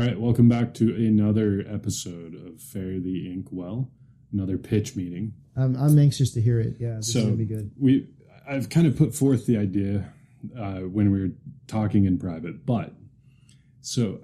[0.00, 3.90] All right, welcome back to another episode of Fare the Ink Well,
[4.32, 5.34] another pitch meeting.
[5.54, 6.76] I'm, I'm anxious to hear it.
[6.80, 7.70] Yeah, this is so gonna be good.
[7.78, 8.08] we,
[8.48, 10.10] I've kind of put forth the idea
[10.58, 11.32] uh, when we were
[11.66, 12.94] talking in private, but
[13.82, 14.20] so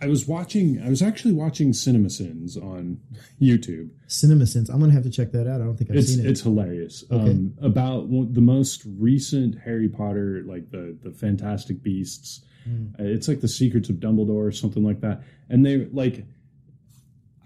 [0.00, 0.80] I was watching.
[0.80, 3.00] I was actually watching CinemaSins on
[3.42, 3.90] YouTube.
[4.06, 4.70] CinemaSins.
[4.72, 5.60] I'm gonna have to check that out.
[5.60, 6.30] I don't think I've It's seen it.
[6.30, 7.02] it's hilarious.
[7.10, 7.28] Okay.
[7.28, 12.44] Um, about the most recent Harry Potter, like the the Fantastic Beasts.
[12.68, 13.00] Mm.
[13.00, 15.22] Uh, It's like the Secrets of Dumbledore or something like that.
[15.48, 16.26] And they like,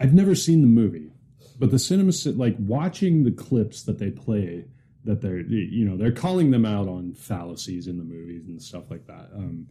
[0.00, 1.12] I've never seen the movie,
[1.58, 4.66] but the cinema like watching the clips that they play
[5.04, 8.90] that they're you know they're calling them out on fallacies in the movies and stuff
[8.90, 9.30] like that.
[9.34, 9.68] Um,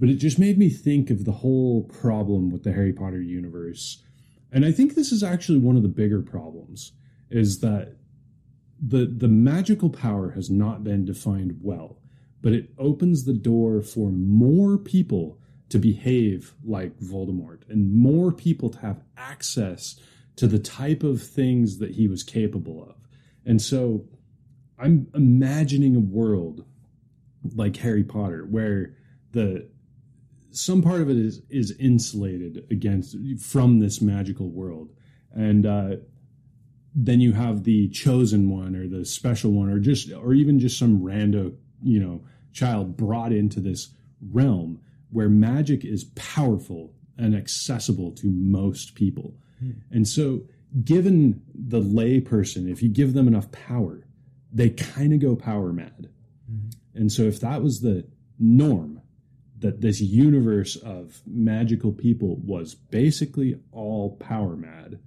[0.00, 4.02] but it just made me think of the whole problem with the Harry Potter universe.
[4.52, 6.92] And I think this is actually one of the bigger problems
[7.30, 7.96] is that
[8.80, 11.98] the the magical power has not been defined well,
[12.42, 18.70] but it opens the door for more people to behave like Voldemort and more people
[18.70, 19.98] to have access
[20.36, 22.94] to the type of things that he was capable of.
[23.44, 24.06] And so
[24.78, 26.64] I'm imagining a world
[27.54, 28.94] like Harry Potter where
[29.32, 29.68] the
[30.50, 34.90] some part of it is is insulated against from this magical world
[35.32, 35.96] and uh
[36.94, 40.78] then you have the chosen one or the special one or just or even just
[40.78, 43.90] some rando you know child brought into this
[44.32, 49.34] realm where magic is powerful and accessible to most people.
[49.58, 49.70] Hmm.
[49.90, 50.42] And so
[50.84, 54.04] given the lay person if you give them enough power
[54.52, 56.08] they kind of go power mad.
[56.50, 57.00] Mm-hmm.
[57.00, 58.06] And so if that was the
[58.38, 59.02] norm
[59.58, 64.98] that this universe of magical people was basically all power mad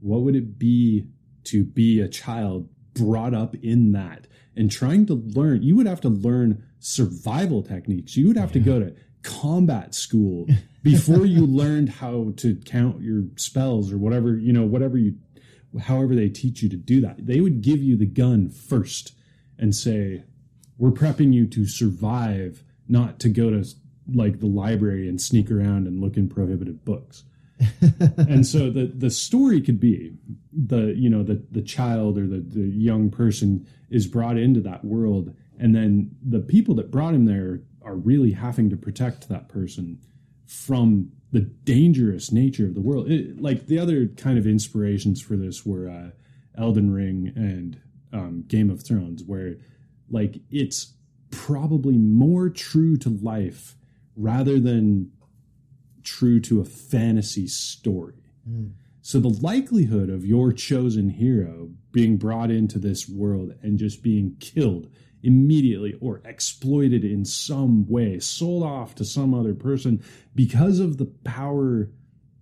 [0.00, 1.06] what would it be
[1.44, 6.00] to be a child brought up in that and trying to learn you would have
[6.02, 8.16] to learn survival techniques.
[8.16, 10.46] You would have to go to combat school
[10.82, 15.14] before you learned how to count your spells or whatever you know whatever you
[15.80, 17.26] however they teach you to do that.
[17.26, 19.14] They would give you the gun first
[19.58, 20.24] and say
[20.78, 23.64] we're prepping you to survive not to go to
[24.12, 27.24] like the library and sneak around and look in prohibited books
[28.18, 30.16] and so the the story could be
[30.52, 34.84] the you know the the child or the the young person is brought into that
[34.84, 39.48] world and then the people that brought him there are really having to protect that
[39.48, 40.00] person
[40.46, 43.10] from the dangerous nature of the world.
[43.10, 46.10] It, like the other kind of inspirations for this were uh,
[46.56, 47.80] Elden Ring and
[48.12, 49.56] um, Game of Thrones where
[50.08, 50.94] like it's
[51.30, 53.74] probably more true to life
[54.16, 55.10] rather than
[56.04, 58.14] true to a fantasy story.
[59.02, 64.36] So the likelihood of your chosen hero being brought into this world and just being
[64.40, 64.88] killed
[65.22, 70.02] immediately or exploited in some way, sold off to some other person
[70.34, 71.90] because of the power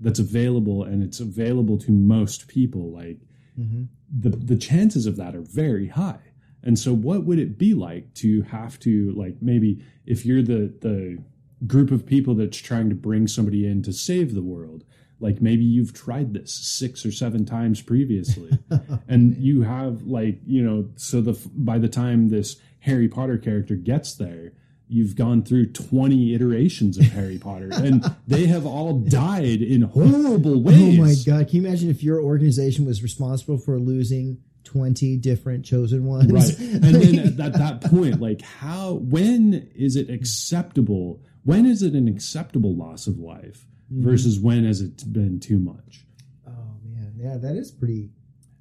[0.01, 3.19] that's available and it's available to most people like
[3.61, 3.83] Mm-hmm.
[4.21, 6.19] the the chances of that are very high.
[6.63, 10.73] And so what would it be like to have to like maybe if you're the
[10.81, 11.19] the
[11.67, 14.85] group of people that's trying to bring somebody in to save the world,
[15.21, 18.59] like maybe you've tried this 6 or 7 times previously
[19.09, 23.77] and you have like, you know, so the by the time this Harry Potter character
[23.77, 24.53] gets there,
[24.89, 30.61] you've gone through 20 iterations of Harry Potter and they have all died in horrible
[30.61, 30.99] ways.
[30.99, 31.49] Oh my god!
[31.49, 36.33] Can you imagine if your organization was responsible for losing twenty different chosen ones?
[36.33, 41.95] right and then at that point like how when is it acceptable when is it
[41.95, 46.05] an acceptable loss of life versus when has it been too much?
[46.47, 48.11] Oh man, yeah, that is pretty.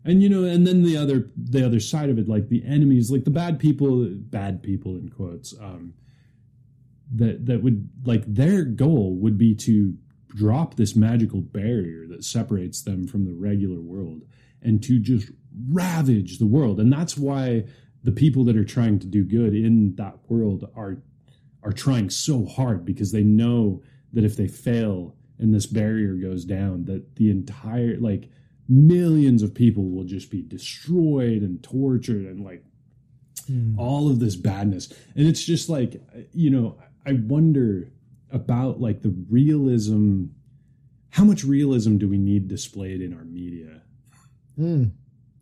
[0.03, 3.11] and you know and then the other the other side of it like the enemies
[3.11, 5.93] like the bad people bad people in quotes um
[7.13, 9.95] that that would like their goal would be to
[10.29, 14.21] drop this magical barrier that separates them from the regular world
[14.61, 15.29] and to just
[15.69, 16.79] ravage the world.
[16.79, 17.65] And that's why
[18.03, 20.97] the people that are trying to do good in that world are
[21.63, 23.81] are trying so hard because they know
[24.13, 28.29] that if they fail and this barrier goes down that the entire like
[28.69, 32.63] millions of people will just be destroyed and tortured and like
[33.47, 33.73] Hmm.
[33.79, 35.99] all of this badness and it's just like
[36.31, 36.77] you know
[37.07, 37.91] i wonder
[38.29, 40.25] about like the realism
[41.09, 43.81] how much realism do we need displayed in our media
[44.59, 44.91] Mm.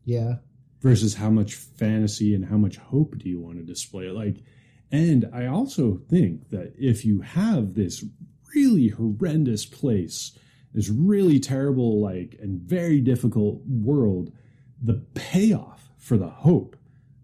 [0.06, 0.36] Yeah.
[0.82, 4.38] versus how much fantasy and how much hope do you want to display like
[4.92, 8.04] and i also think that if you have this
[8.56, 10.38] really horrendous place
[10.74, 14.32] this really terrible like and very difficult world
[14.82, 16.76] the payoff for the hope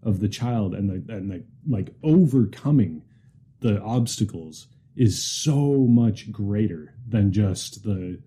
[0.02, 3.02] of the child and the and the like overcoming
[3.60, 8.20] the obstacles is so much greater than just the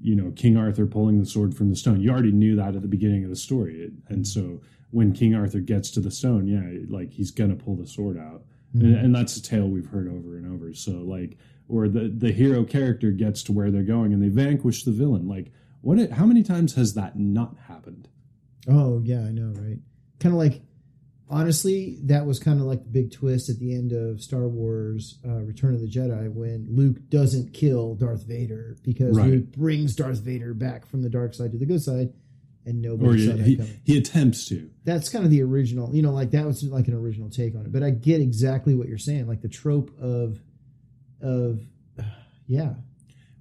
[0.00, 2.00] you know king arthur pulling the sword from the stone.
[2.00, 3.90] You already knew that at the beginning of the story.
[4.08, 4.60] And so
[4.90, 8.42] when king arthur gets to the stone yeah like he's gonna pull the sword out
[8.74, 8.86] Mm-hmm.
[8.86, 11.36] and, and that's a tale we've heard over and over so like
[11.68, 15.28] or the the hero character gets to where they're going and they vanquish the villain
[15.28, 15.52] like
[15.82, 18.08] what it, how many times has that not happened
[18.68, 19.78] Oh yeah, I know, right?
[20.20, 20.62] Kind of like,
[21.28, 25.18] honestly, that was kind of like the big twist at the end of Star Wars:
[25.26, 29.28] uh, Return of the Jedi when Luke doesn't kill Darth Vader because Right.
[29.30, 32.12] Luke brings Darth Vader back from the dark side to the good side,
[32.64, 33.80] and or nobody he, saw that he, coming.
[33.84, 36.94] he attempts to That's kind of the original, you know, like that was like an
[36.94, 37.72] original take on it.
[37.72, 40.40] But I get exactly what you're saying, like the trope of,
[41.20, 41.60] of,
[42.46, 42.74] yeah,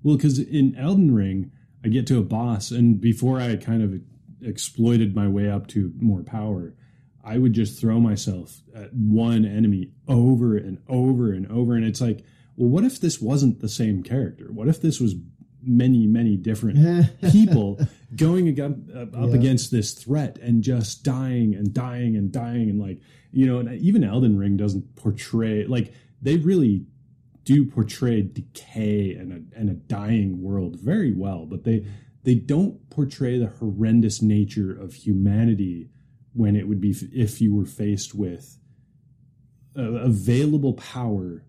[0.04, 1.52] Well, because in Elden Ring,
[1.84, 4.02] I get to a boss, and before I kind of
[4.48, 6.76] exploited my way up to more power,
[7.24, 11.76] I would just throw myself at one enemy over and over and over.
[11.76, 12.24] And it's like,
[12.56, 14.52] well, what if this wasn't the same character?
[14.52, 15.16] What if this was
[15.64, 16.78] many, many different
[17.32, 17.80] people
[18.16, 19.36] going up, up Yeah.
[19.36, 22.70] against this threat and just dying and dying and dying?
[22.70, 23.00] And like,
[23.32, 26.86] you know, and even Elden Ring doesn't portray, like, they really
[27.44, 31.86] do portray decay and a, and a dying world very well, but they
[32.24, 35.90] they don't portray the horrendous nature of humanity
[36.34, 38.60] when it would be f- if you were faced with
[39.76, 41.44] uh, available power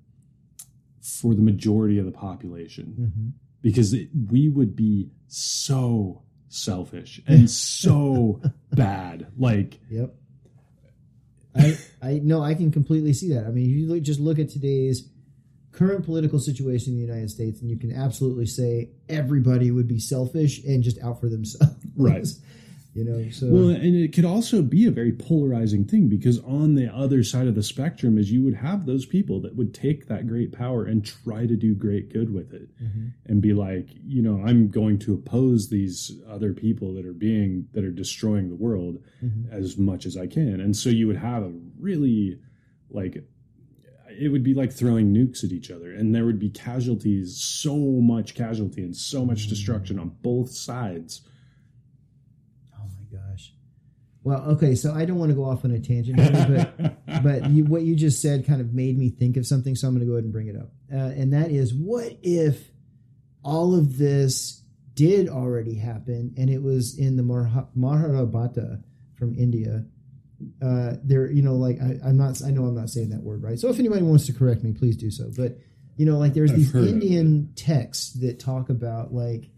[1.03, 3.29] for the majority of the population hmm
[3.63, 8.41] because it, we would be so selfish and so
[8.73, 10.15] bad like Yep.
[11.55, 13.47] I I no, I can completely see that.
[13.47, 15.09] I mean, you look, just look at today's
[15.73, 19.99] current political situation in the United States, and you can absolutely say everybody would be
[19.99, 21.75] selfish and just out for themselves.
[21.97, 22.27] Right.
[22.95, 23.31] You know.
[23.31, 27.23] So Well, and it could also be a very polarizing thing because on the other
[27.25, 30.53] side of the spectrum is you would have those people that would take that great
[30.53, 33.13] power and try to do great good with it Mhm.
[33.25, 37.67] and be like, you know, I'm going to oppose these other people that are being
[37.73, 39.51] that are destroying the world Mhm.
[39.51, 40.61] as much as I can.
[40.61, 42.39] And so you would have a really
[42.91, 43.25] like
[44.21, 47.75] it would be like throwing nukes at each other and there would be casualties, so
[48.03, 51.23] much casualty and so much destruction on both sides.
[54.25, 57.51] Well, okay, so I don't want to go off on a tangent here, but but
[57.51, 60.07] you, what you just said kind of made me think of something, so I'm going
[60.07, 60.71] to go ahead and bring it up.
[60.93, 62.71] Uh, and that is, what if
[63.43, 64.63] all of this
[64.95, 68.81] did already happen, and it was in the Marha- Mahabharata
[69.15, 69.85] from India?
[70.61, 73.43] Uh, there, you know, like I, I'm not, I know I'm not saying that word
[73.43, 73.59] right.
[73.59, 75.31] So if anybody wants to correct me, please do so.
[75.37, 75.59] But
[75.97, 79.51] you know, like there's I've these Indian texts that talk about like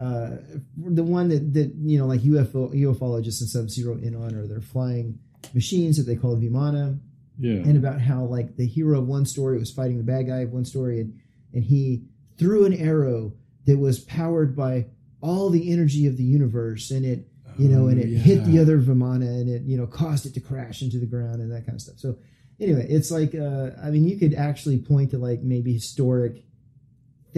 [0.00, 0.36] uh,
[0.76, 4.46] the one that that you know, like UFO ufologists and stuff zero in on, or
[4.46, 5.18] they're flying
[5.54, 6.98] machines that they call Vimana,
[7.38, 7.54] Yeah.
[7.54, 10.52] and about how like the hero of one story was fighting the bad guy of
[10.52, 11.18] one story, and
[11.52, 12.02] and he
[12.36, 13.32] threw an arrow
[13.66, 14.86] that was powered by
[15.20, 17.26] all the energy of the universe, and it
[17.58, 20.34] you know, and it Oh, hit the other Vimana, and it you know caused it
[20.34, 21.98] to crash into the ground and that kind of stuff.
[21.98, 22.18] So
[22.60, 26.44] anyway, it's like uh, I mean, you could actually point to like maybe historic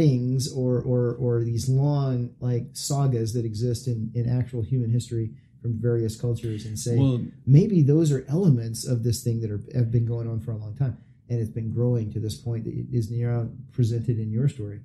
[0.01, 5.31] things or or or these long like sagas that exist in in actual human history
[5.61, 9.61] from various cultures and say Well, maybe those are elements of this thing that are,
[9.75, 10.97] have been going on for a long time.
[11.29, 14.81] And it's been growing to this point that is now presented in your story.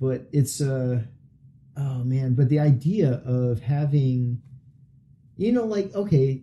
[0.00, 1.02] But it's uh
[1.76, 2.34] oh man.
[2.34, 4.40] But the idea of having
[5.36, 6.42] you know like okay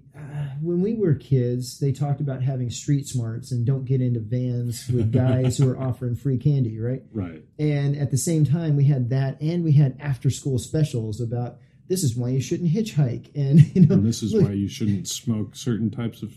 [0.62, 4.88] when we were kids they talked about having street smarts and don't get into vans
[4.90, 7.44] with guys who are offering free candy right right.
[7.60, 11.58] and at the same time we had that and we had after school specials about
[11.88, 14.68] this is why you shouldn't hitchhike and you know And this is look- why you
[14.68, 16.34] shouldn't smoke certain types of.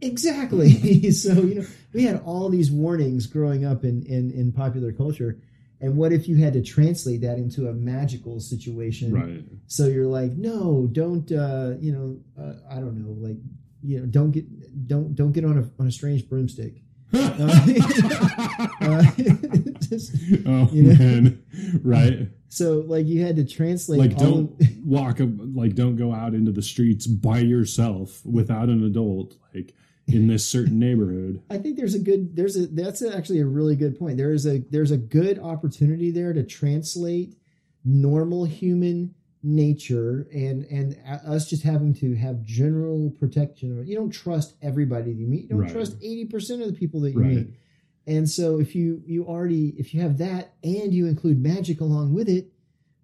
[0.00, 4.92] exactly so you know we had all these warnings growing up in, in in popular
[4.92, 5.38] culture
[5.80, 9.44] and what if you had to translate that into a magical situation Right.
[9.66, 13.36] so you're like no don't uh you know uh, i don't know like
[13.82, 14.46] you know don't get
[14.88, 16.82] don't don't get on a on a strange broomstick
[17.14, 17.66] uh,
[19.80, 20.14] just-
[20.46, 20.94] oh you know?
[20.94, 21.42] man,
[21.82, 22.28] right?
[22.48, 24.50] so like you had to translate Like don't
[24.84, 29.74] walk, like don't go out into the streets by yourself without an adult, like
[30.06, 31.42] in this certain neighborhood.
[31.50, 34.16] I think there's a good there's a that's actually a really good point.
[34.16, 37.36] There is a there's a good opportunity there to translate
[37.84, 40.96] normal human nature and and
[41.26, 43.84] us just having to have general protection.
[43.86, 45.42] You don't trust everybody that you meet.
[45.42, 45.72] You don't Right.
[45.72, 47.36] trust eighty percent of the people that you Right.
[47.36, 47.54] meet.
[48.06, 52.14] And so if you you already if you have that and you include magic along
[52.14, 52.52] with it,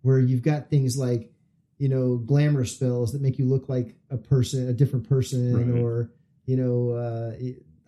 [0.02, 1.32] where you've got things like
[1.78, 5.80] you know glamour spells that make you look like a person, a different person, Right.
[5.80, 6.10] or
[6.46, 7.32] you know uh,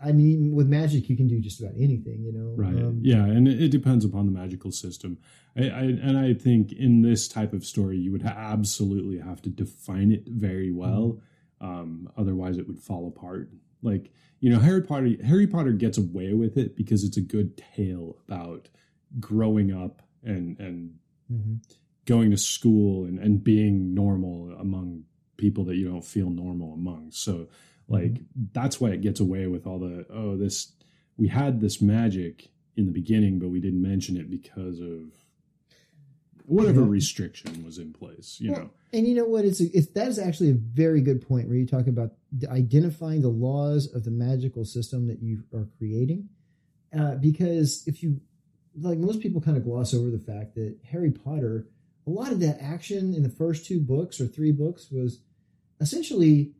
[0.02, 2.54] I mean, with magic, you can do just about anything, you know.
[2.56, 2.82] Right.
[2.82, 5.18] Um, yeah, and it, it depends upon the magical system.
[5.56, 9.42] I, I and I think in this type of story, you would ha- absolutely have
[9.42, 11.20] to define it very well.
[11.60, 13.50] Um, otherwise, it would fall apart.
[13.82, 15.10] Like you know, Harry Potter.
[15.24, 18.68] Harry Potter gets away with it because it's a good tale about
[19.18, 20.94] growing up and and
[21.30, 21.58] mhm.
[22.06, 25.04] going to school and, and being normal among
[25.36, 27.10] people that you don't feel normal among.
[27.10, 27.48] So
[27.90, 28.20] like
[28.52, 30.72] that's why it gets away with all the oh this
[31.16, 35.12] we had this magic in the beginning, but we didn't mention it because of
[36.46, 38.38] whatever restriction was in place.
[38.40, 39.44] You Well, know, And you know what?
[39.44, 42.12] It's, a, it's that is actually a very good point where you talk about
[42.48, 46.28] identifying the laws of the magical system that you are creating.
[46.98, 48.20] Uh, because if you
[48.80, 51.68] like, most people kind of gloss over the fact that Harry Potter,
[52.06, 55.20] a lot of that action in the first two books or three books was
[55.80, 56.52] essentially,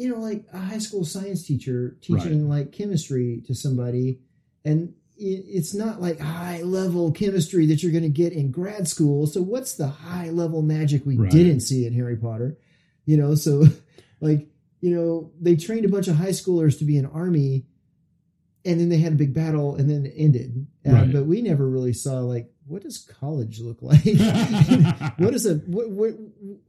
[0.00, 4.18] you know, like a high school science teacher teaching like chemistry to somebody,
[4.64, 9.26] and it's not like high level chemistry that you're going to get in grad school.
[9.26, 11.30] So what's the high level magic we Right.
[11.30, 12.56] didn't see in Harry Potter?
[13.04, 13.64] You know, so
[14.22, 14.48] like
[14.80, 17.66] you know they trained a bunch of high schoolers to be an army,
[18.64, 20.66] and then they had a big battle, and then it ended.
[20.86, 21.12] Uh, Right.
[21.12, 24.04] But we never really saw like what does college look like?
[25.18, 26.14] what is a what, what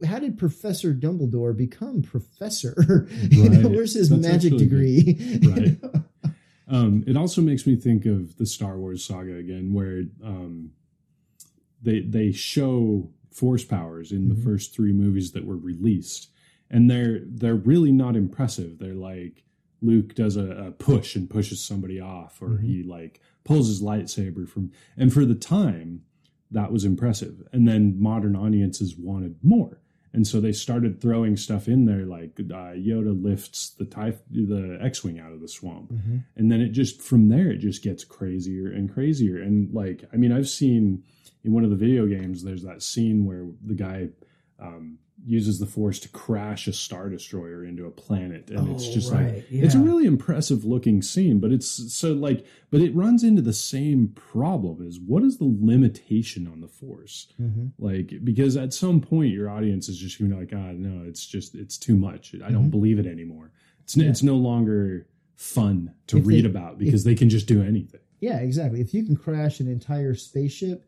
[0.06, 3.06] how did Professor Dumbledore become professor?
[3.30, 5.18] you know, where's his That's magic degree?
[5.42, 6.32] Right.
[6.68, 10.70] Um, it also makes me think of the Star Wars saga again, where um,
[11.82, 14.44] they they show force powers in the Mhm.
[14.44, 16.28] first three movies that were released,
[16.70, 18.78] and they're they're really not impressive.
[18.78, 19.44] They're like
[19.82, 22.62] Luke does a, a push and pushes somebody off, or Mhm.
[22.62, 26.02] he like pulls his lightsaber from, and for the time
[26.50, 27.42] that was impressive.
[27.52, 29.80] And then modern audiences wanted more.
[30.14, 35.18] And so they started throwing stuff in there, like uh, Yoda lifts the the X-wing
[35.18, 36.24] out of the swamp, Mhm.
[36.36, 39.38] and then it just from there it just gets crazier and crazier.
[39.38, 41.02] And like, I mean, I've seen
[41.44, 44.10] in one of the video games, there's that scene where the guy
[44.58, 48.92] um, uses the Force to crash a star destroyer into a planet, and it's Oh,
[48.92, 51.38] just like right, it's a really impressive looking scene.
[51.38, 55.44] But it's so like, but it runs into the same problem: is what is the
[55.60, 57.28] limitation on the Force?
[57.40, 57.72] Mhm.
[57.78, 61.04] like because at some point your audience is just going to be like ah no
[61.06, 62.70] it's just it's too much i don't Mhm.
[62.70, 63.50] believe it anymore
[63.82, 64.08] it's Yeah.
[64.08, 68.00] it's no longer fun to If read they- about because they can just do anything
[68.20, 68.80] Yeah, exactly.
[68.80, 70.86] If you can crash an entire spaceship,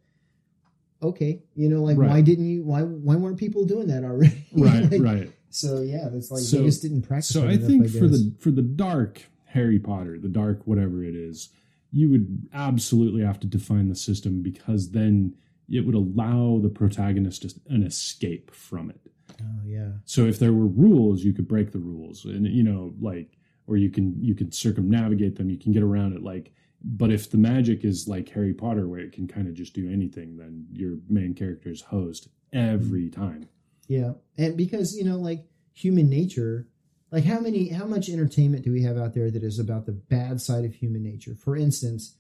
[1.05, 2.11] okay, you know, like Right.
[2.11, 2.65] why didn't you?
[2.65, 4.45] Why why weren't people doing that already?
[4.57, 7.29] right Like, right So yeah, that's like So- they just didn't practice.
[7.29, 8.11] so i enough, think for guess.
[8.23, 11.49] the for the dark harry potter the dark whatever it is
[11.93, 15.33] you would absolutely have to define the system because then
[15.71, 19.01] it would allow the protagonist an escape from it
[19.41, 22.95] oh yeah, So if there were rules, you could break the rules, and you know,
[23.01, 25.49] like, or you can you can circumnavigate them.
[25.51, 26.53] You can get around it, like.
[26.87, 29.91] But if the magic is like Harry Potter, where it can kind of just do
[29.91, 33.21] anything, then your main character is hosed every mm-hmm.
[33.21, 33.49] time.
[33.89, 36.69] yeah, and because you know, like human nature.
[37.11, 39.93] Like how many, how much entertainment do we have out there that is about the
[39.93, 41.37] bad side of human nature?
[41.37, 42.17] For instance,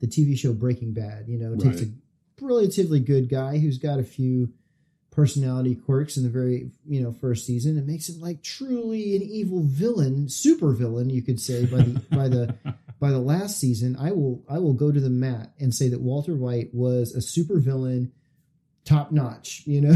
[0.00, 1.24] the TV show Breaking Bad.
[1.26, 1.86] You know, it takes a
[2.40, 4.52] relatively good guy who's got a few
[5.10, 9.22] personality quirks in the very you know first season and makes him like truly an
[9.22, 12.54] evil villain super villain you could say by the by the
[13.06, 16.00] by the last season i will i will go to the mat and say that
[16.00, 18.10] walter white was a super villain
[18.84, 19.94] top notch you know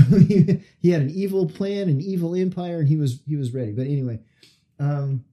[0.81, 3.87] he, had an evil plan an evil empire and he was he was ready but
[3.87, 4.21] anyway
[4.79, 5.25] um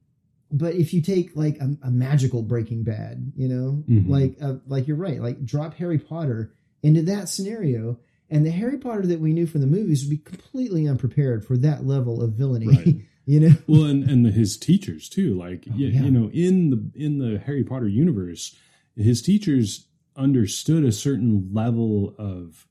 [0.50, 4.08] but if you take like a, a magical breaking bad you know Mhm.
[4.08, 7.98] like uh, like you're right like drop harry potter into that scenario
[8.30, 11.56] and the harry potter that we knew from the movies would be completely unprepared for
[11.58, 12.96] that level of villainy Right.
[13.28, 15.34] you know well, and and the, his teachers too.
[15.34, 16.02] Like, Oh, you, yeah.
[16.04, 18.56] you know, in the in the Harry Potter universe,
[18.96, 22.66] his teachers understood a certain level of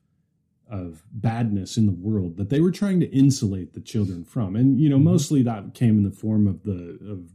[0.70, 4.78] of badness in the world that they were trying to insulate the children from and
[4.78, 5.04] you know Mhm.
[5.04, 7.32] mostly that came in the form of the of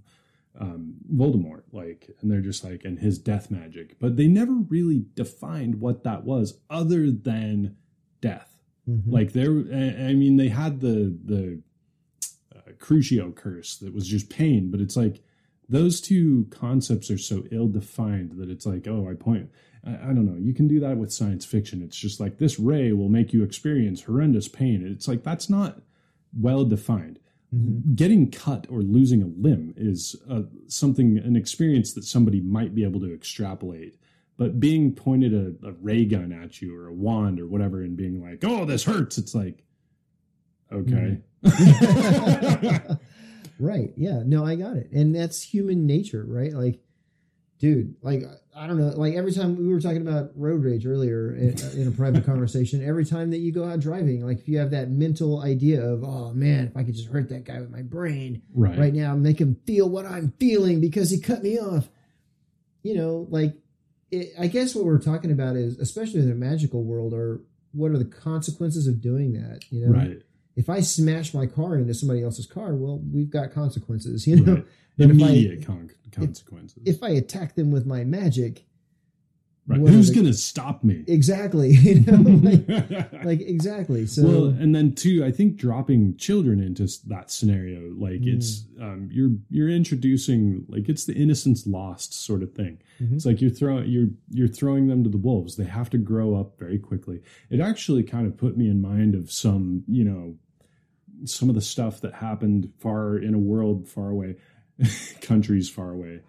[0.59, 5.05] um, Voldemort like and they're just like and his death magic but they never really
[5.15, 7.75] defined what that was other than
[8.21, 9.11] death Mhm.
[9.11, 9.49] like there
[10.09, 11.59] I mean they had the the
[12.85, 15.21] crucio curse that was just pain but it's like
[15.69, 19.49] those two concepts are so ill defined that it's like oh I point
[19.85, 21.81] I, I don't know you can do that with science fiction.
[21.81, 24.85] It's just like this ray will make you experience horrendous pain.
[24.85, 25.81] It's like that's not
[26.47, 27.19] well defined
[27.55, 27.95] Mhm.
[27.95, 32.83] getting cut or losing a limb is uh, something an experience that somebody might be
[32.83, 33.95] able to extrapolate.
[34.37, 37.95] But being pointed a, a ray gun at you or a wand or whatever and
[37.95, 39.63] being like oh this hurts it's like
[40.73, 42.93] okay mm-hmm.
[43.59, 43.91] right.
[43.95, 44.21] Yeah.
[44.25, 44.91] No, I got it.
[44.91, 46.53] And that's human nature, right?
[46.53, 46.79] Like,
[47.59, 48.23] dude, like,
[48.55, 48.89] I don't know.
[48.89, 52.25] Like, every time we were talking about road rage earlier in, uh, in a private
[52.25, 55.81] conversation, every time that you go out driving, like, if you have that mental idea
[55.83, 58.77] of, oh man, if I could just hurt that guy with my brain right.
[58.77, 61.89] right now, make him feel what I'm feeling because he cut me off,
[62.83, 63.55] you know, like,
[64.11, 67.89] it, I guess what we're talking about is, especially in the magical world, are what
[67.89, 69.63] are the consequences of doing that?
[69.71, 70.21] You know, Right.
[70.55, 74.53] If I smash my car into somebody else's car, well, we've got consequences, you know.
[74.55, 74.65] right.
[74.97, 76.83] But if I- Immediate con- consequences.
[76.85, 78.65] If I attack them with my magic,
[79.65, 79.79] right.
[79.79, 81.03] Who's going to stop me?
[81.07, 84.05] exactly, you know, like, like exactly.
[84.05, 88.35] So well, and then too, I think dropping children into that scenario, like Mm.
[88.35, 92.79] it's um, you're you're introducing like it's the innocence lost sort of thing.
[93.01, 93.13] Mhm.
[93.15, 95.55] It's like you're throwing you're you're throwing them to the wolves.
[95.55, 97.21] They have to grow up very quickly.
[97.49, 100.35] It actually kind of put me in mind of some you know
[101.25, 104.35] some of the stuff that happened far in a world far away,
[105.21, 106.21] countries far away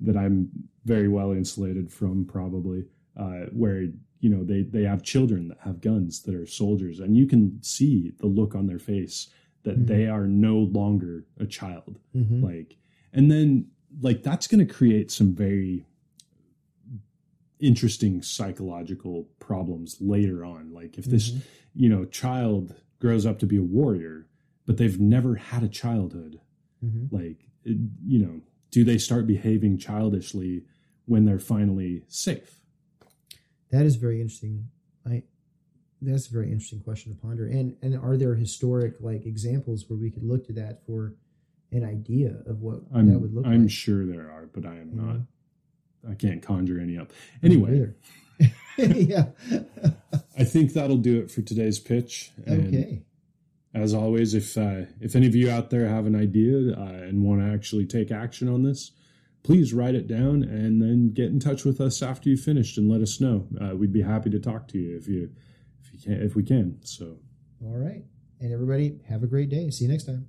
[0.00, 0.48] that I'm
[0.84, 3.82] very well insulated from probably uh, where
[4.20, 7.62] you know they they have children that have guns that are soldiers and you can
[7.62, 9.28] see the look on their face
[9.62, 9.86] that Mhm.
[9.86, 12.42] they are no longer a child Mhm.
[12.42, 12.76] like
[13.12, 13.66] and then
[14.00, 15.84] like that's going to create some very
[17.58, 21.40] interesting psychological problems later on like if this Mhm.
[21.74, 24.26] you know child grows up to be a warrior
[24.70, 26.38] but they've never had a childhood
[26.84, 27.10] Mhm.
[27.10, 30.62] like it- you know do they start behaving childishly
[31.06, 32.60] when they're finally safe
[33.70, 34.68] that is very interesting.
[35.04, 35.24] I
[36.00, 37.46] that's a very interesting question to ponder.
[37.48, 41.16] And and are there historic like examples where we could look to that for
[41.72, 43.70] an idea of what i'm that would look i'm like?
[43.72, 45.02] sure there are but i am Yeah.
[45.02, 45.20] not
[46.08, 47.12] i can't conjure any up
[47.42, 47.92] anyway
[48.78, 49.26] yeah.
[50.38, 53.02] i think that'll do it for today's pitch okay.
[53.74, 57.22] As always if uh, if any of you out there have an idea uh, and
[57.22, 58.92] want to actually take action on this
[59.42, 62.90] please write it down and then get in touch with us after you finished and
[62.90, 65.30] let us know uh, we'd be happy to talk to you if you
[65.82, 67.16] if you can if we can so
[67.62, 68.04] All right.
[68.40, 69.70] And everybody have a great day.
[69.70, 70.26] See you next time.